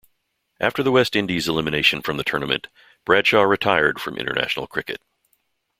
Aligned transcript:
After 0.59 0.81
the 0.81 0.91
West 0.91 1.15
Indies' 1.15 1.47
elimination 1.47 2.01
from 2.01 2.17
the 2.17 2.23
tournament, 2.23 2.65
Bradshaw 3.05 3.43
retired 3.43 4.01
from 4.01 4.17
international 4.17 4.65
cricket. 4.65 4.99